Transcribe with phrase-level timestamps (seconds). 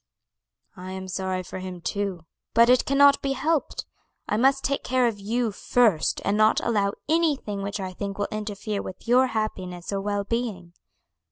[0.75, 3.85] "I am sorry for him too, but it cannot be helped.
[4.27, 8.27] I must take care of you first, and not allow anything which I think will
[8.31, 10.73] interfere with your happiness or well being."